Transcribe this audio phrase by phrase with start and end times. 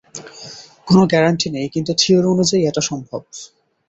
[0.87, 3.21] কোন গ্যারান্টি নেই, কিন্তু থিওরি অনুযায়ী এটা সম্ভব।